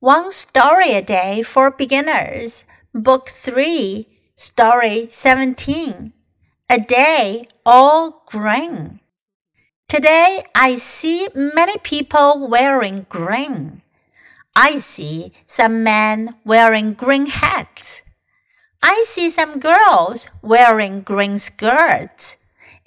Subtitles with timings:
[0.00, 6.12] One Story a Day for Beginners, Book 3, Story 17.
[6.70, 9.00] A Day All Green.
[9.88, 13.82] Today I see many people wearing green.
[14.54, 18.04] I see some men wearing green hats.
[18.80, 22.38] I see some girls wearing green skirts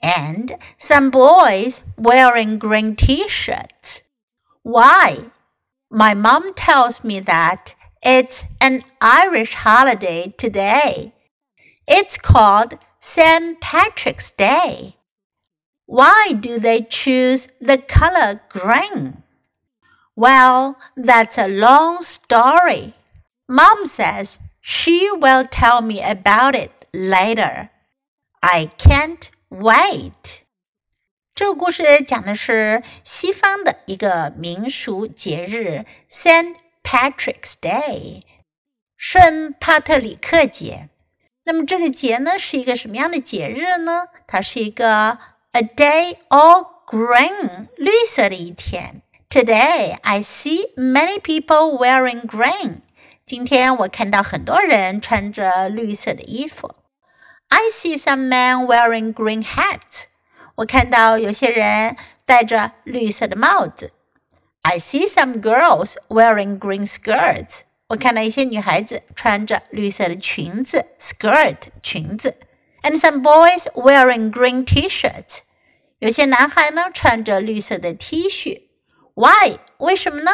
[0.01, 4.03] and some boys wearing green t shirts.
[4.63, 5.31] Why?
[5.93, 11.13] My mom tells me that it's an Irish holiday today.
[11.85, 13.59] It's called St.
[13.59, 14.95] Patrick's Day.
[15.87, 19.23] Why do they choose the color green?
[20.15, 22.93] Well, that's a long story.
[23.49, 27.69] Mom says she will tell me about it later.
[28.41, 30.40] I can't wait.
[31.41, 38.21] 这个故事讲的是西方的一个民俗节日 Saint Patrick's Day，
[38.95, 40.89] 圣帕特里克节。
[41.45, 44.03] 那么这个节呢是一个什么样的节日呢？
[44.27, 45.17] 它是一个
[45.53, 49.01] A day all green，绿色的一天。
[49.27, 52.81] Today I see many people wearing green。
[53.25, 56.75] 今天我看到很多人穿着绿色的衣服。
[57.47, 60.10] I see some men wearing green hats。
[60.60, 63.92] 我看到有些人戴着绿色的帽子。
[64.62, 67.60] I see some girls wearing green skirts。
[67.88, 72.36] 我看到一些女孩子穿着绿色的裙子，skirt 裙子，
[72.82, 75.42] and some boys wearing green T-shirts。
[76.00, 78.62] 有些男孩呢穿着绿色的 T 恤。
[79.14, 79.58] Why？
[79.78, 80.32] 为什么呢？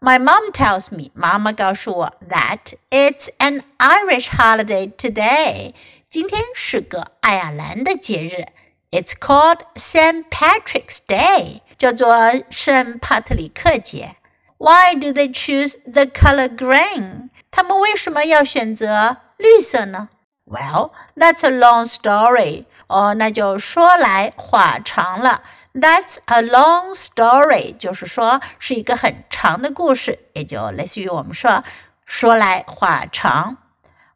[0.00, 5.72] My mom tells me，妈妈告诉我，that it's an Irish holiday today。
[6.10, 8.46] 今天是个爱尔兰的节日。
[8.92, 10.30] It's called St.
[10.30, 12.08] Patrick's Day，叫做
[12.50, 14.16] 圣帕特里克节。
[14.56, 17.28] Why do they choose the color green？
[17.50, 20.08] 他们为什么要选择绿色呢？
[20.46, 22.64] Well, that's a long story。
[22.86, 25.42] 哦，那就说来话长了。
[25.74, 31.62] That's a long story，就是说是一个很长的故事，也就类似于我们说
[32.06, 33.58] 说来话长。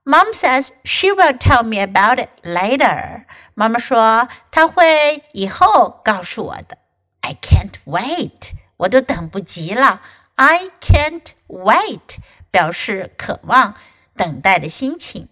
[0.06, 3.24] Mom says she will tell me about it later.
[3.54, 6.78] 妈妈说她会以后告诉我的。
[7.20, 8.52] I can't wait.
[8.78, 10.00] 我都等不及了。
[10.34, 12.16] I can't wait
[12.50, 13.74] 表示渴望、
[14.16, 15.28] 等待的心情。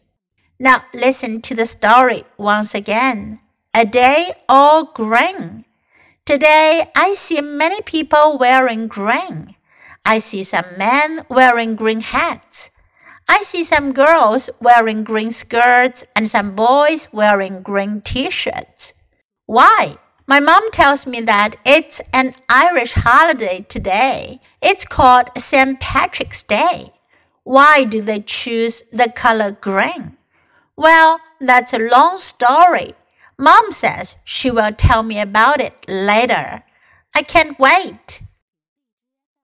[0.58, 3.38] Now listen to the story once again.
[3.72, 5.64] A day all green.
[6.24, 9.54] Today I see many people wearing green.
[10.02, 12.68] I see some men wearing green hats.
[13.27, 18.93] I see some girls wearing green skirts and some boys wearing green t shirts.
[19.45, 19.97] Why?
[20.27, 24.41] My mom tells me that it's an Irish holiday today.
[24.61, 25.79] It's called St.
[25.79, 26.93] Patrick's Day.
[27.43, 30.17] Why do they choose the color green?
[30.75, 32.93] Well, that's a long story.
[33.37, 36.63] Mom says she will tell me about it later.
[37.13, 38.21] I can't wait.